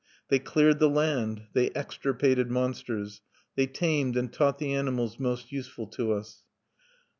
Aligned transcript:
They 0.29 0.39
cleared 0.39 0.79
the 0.79 0.89
land; 0.89 1.43
they 1.53 1.69
extirpated 1.75 2.49
monsters; 2.49 3.21
they 3.55 3.67
tamed 3.67 4.17
and 4.17 4.33
taught 4.33 4.57
the 4.57 4.73
animals 4.73 5.19
most 5.19 5.51
useful 5.51 5.85
to 5.89 6.13
us. 6.13 6.41